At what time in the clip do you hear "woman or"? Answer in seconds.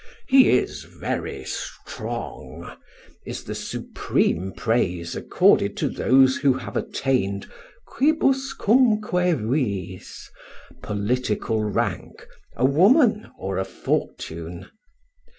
12.65-13.59